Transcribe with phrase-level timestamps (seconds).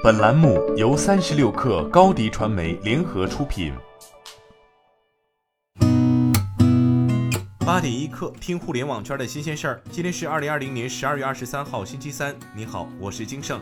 [0.00, 3.74] 本栏目由三十六氪高低传媒联合出品。
[7.66, 9.82] 八点一刻，听互联网圈的新鲜事儿。
[9.90, 12.32] 今天是二零二零年十二月二十三号，星期三。
[12.54, 13.60] 你好，我是金盛。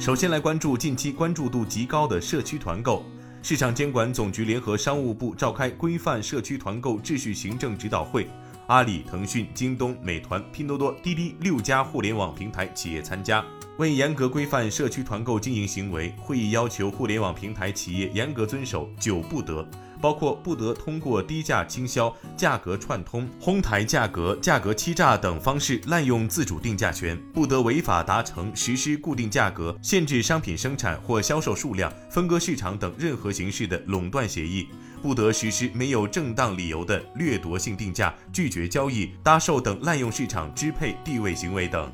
[0.00, 3.04] 首先来关注近期关注度极高的社区团购。
[3.44, 8.28] 市场监管总局联合商务部召开规范社区团购秩序行政指导会。
[8.66, 13.44] 阿里、腾讯、京东、美团、拼多多、滴滴六家互联网平台企业参加。
[13.80, 19.66] 为严格规范社区团购经营行为，会议要求互联网平台企业严格遵守九不得，
[20.02, 34.68] 包括不得通过低价倾销、价格串通、哄抬价格、价格欺诈等方式滥用自主定价权，不得违法达成实施固定价格、限制商品生产或销售数量、分割市场等任何形式的垄断协议。
[35.00, 41.90] 不得实施没有正当理由的掠夺性定价、拒绝交易、搭售等滥用市场支配地位行为等。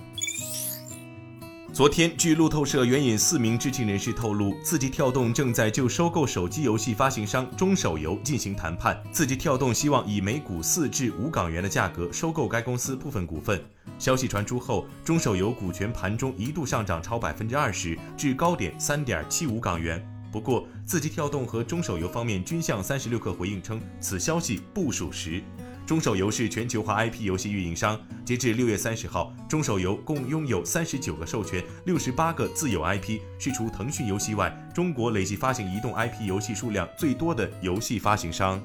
[1.72, 8.98] 昨天，据路透社援引四名知情人士透露，字节跳动正在就收购手机游戏发行商中手游进行谈判。
[9.12, 13.62] 字节跳动希望以每股四至五港元的价格收购该公司部分股份。
[13.98, 20.02] 消息传出后，中手游股权盘中一度上涨超百分之二十，至高点三点七五港元。
[20.32, 25.42] 不过，字节跳动和中手游方面均向三十六氪回应称，此消息不属实。
[25.86, 38.60] 中手游是全球化 IP 游戏运营商，截至六月三十号，中手游共拥有三十九个授权、六十八个自有 IP，是除腾讯游戏外，中国累计发行移动 IP 游戏数量最多的游戏发行商。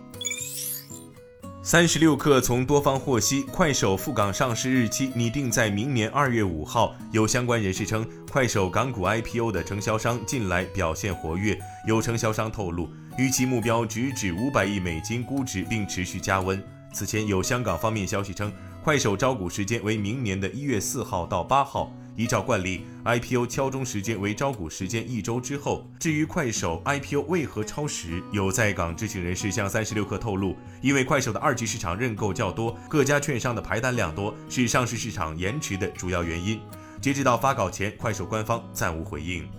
[1.62, 6.96] 三十六氪从多方获悉，快手赴港上市日期拟定在明年二月五号。
[7.12, 11.56] 有相关人士称，快手港股 IPO 的承销商近来表现活跃。
[11.88, 16.60] 有承销商透露，预期目标直指五百亿美金估值，并持续加温。
[16.92, 18.52] 此前有香港方面消息称，
[18.84, 21.92] 快手招股时间为明年的一月四号到八号。
[22.18, 25.88] 依照惯例，IPO 敲钟时间为招股时间一周之后。
[25.98, 36.60] 至于快手 IPO 为何超时，有在港知情人士向三十六氪透露，因为快手的二级市场认购较多，各家券商的排单量多，是上市市场延迟的主要原因。
[37.00, 39.50] 截止到发稿前，快手官方暂无回应。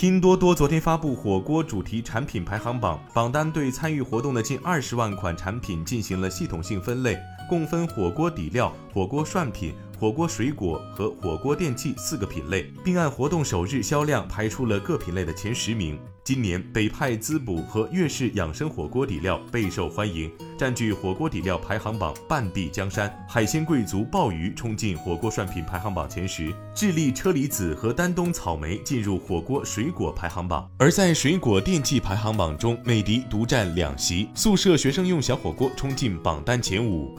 [0.00, 9.74] 拼多多昨天发布火锅主题产品排行榜，榜单对参与活动的近二十万款产品进行了系统性分类，共分火锅底料、火锅涮品。
[9.98, 15.98] 火锅水果和火锅电器四个品类，并按活动首日销量排出了各品类的前十名。
[16.22, 23.10] 今年北派滋补和粤式养生火锅底料备受欢迎，占据火锅底料排行榜半壁江山。
[23.28, 30.68] 海鲜贵族鲍鱼冲进火锅涮品排行榜前十，智利车厘子和丹东草莓进入火锅水果排行榜。
[30.78, 37.16] 而在水果电器排行榜中，美的独占两席，宿舍学生用小火锅冲进榜单前五。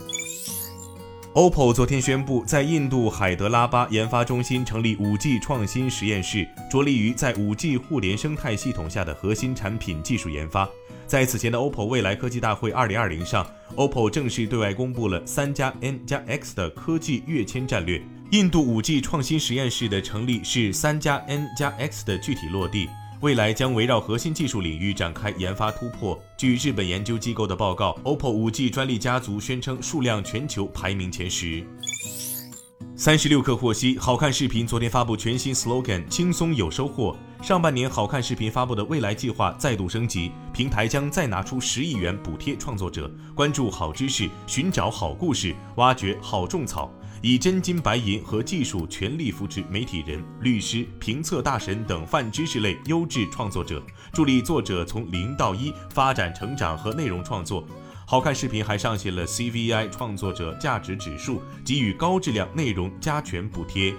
[1.39, 10.67] OPPO 昨天宣布，在印度海德拉巴研发中心成立 5G 创新实验室，着力于在 5G 互联生态系统下的核心产品技术研发。
[11.07, 18.01] 在此前的 OPPO 未来科技大会2020上，OPPO 正式对外公布了三加 N 加 X 的科技跃迁战略。
[18.31, 22.89] 印度 5G 创新实验室的成立是三加 N 加 X 的具体落地。
[23.21, 26.17] 未来将围绕核心技术领域展开研发突破。
[26.37, 31.61] 据日本研究机构的报告，OPPO 5G 专利家族宣称数量全球排名前十。
[32.95, 37.13] 三十六氪获悉，好看视频昨天发布全新 slogan，轻松有收获。
[37.41, 46.89] 上半年好看视频发布的未来计划再度升级，平台将再拿出十亿元补贴创作者，关注好知识，寻找好故事，挖掘好种草。
[47.21, 53.81] 以真金白银和技术全力扶持媒体人、律师、评测大神等泛知识类优质创作者，
[54.13, 57.67] 助力作者从零到一发展成长和内容创作。
[58.07, 63.93] 好看视频还上线了 CVI 创作者价值指数，给予高质量内容加权补贴。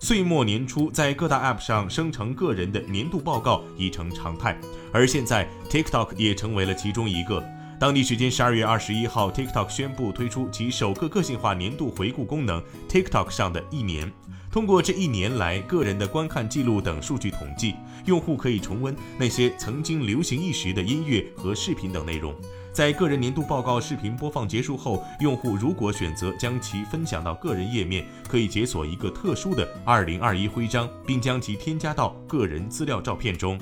[0.00, 4.56] 岁末年初，在各大 App 上生成个人的年度报告已成常态，
[4.92, 7.42] 而现在 TikTok 也成为了其中一个。
[7.78, 14.12] 当地时间十二月二十一号，TikTok 宣布推出其首个个性化年度回顾功能 ——TikTok 上的一年。
[14.50, 22.34] 通过这一年来个人的观看记录等数据统计，用户可以重温那些曾经流行一时的音乐和视频等内容。
[22.72, 33.56] 在个人年度报告视频播放结束后，用户如果选择将其分享到个人页面，可以解锁一个特殊的二零二一徽章，并将其添加到个人资料照片中。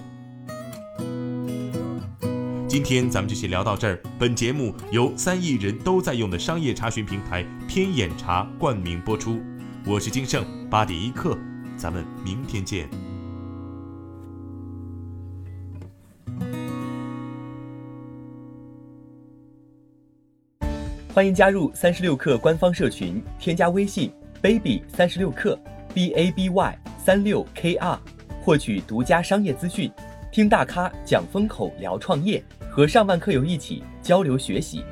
[2.69, 3.97] 今天咱们就先聊到这儿。
[4.19, 9.41] 本节目由三亿人都在用的商业查询平台天眼查冠名播出。
[9.87, 11.39] 我是金盛八点一刻，
[11.77, 12.89] 咱们明天见。
[21.15, 24.13] 欢迎加入三十六氪官方社群，添加微信
[24.43, 25.57] baby 三十六氪
[25.95, 26.79] b a b y。
[26.99, 27.97] 三六 kr，
[28.43, 29.89] 获取独家商业资讯，
[30.33, 32.43] 听大咖讲风口，聊创业，
[32.77, 34.85] 和上万课友一起交流学习。